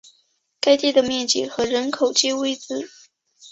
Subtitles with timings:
[0.59, 2.89] 该地的面积和人口皆未知。